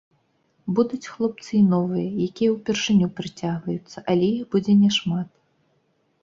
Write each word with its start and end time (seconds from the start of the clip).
Будуць 0.77 1.11
хлопцы 1.15 1.51
і 1.59 1.61
новыя, 1.73 2.05
якія 2.29 2.49
ўпершыню 2.55 3.11
прыцягваюцца, 3.19 3.97
але 4.15 4.25
іх 4.39 4.43
будзе 4.57 4.73
не 4.81 4.91
шмат. 4.99 5.29